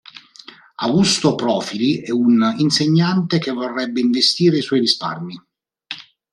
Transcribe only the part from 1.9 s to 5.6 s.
è un insegnante che vorrebbe investire i suoi risparmi.